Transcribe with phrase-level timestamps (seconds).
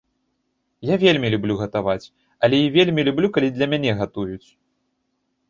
[0.89, 2.11] Я вельмі люблю гатаваць,
[2.47, 4.45] але і вельмі люблю, калі для мяне гатуюць.